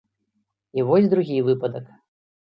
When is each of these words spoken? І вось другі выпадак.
І 0.77 0.85
вось 0.87 1.11
другі 1.13 1.37
выпадак. 1.51 1.95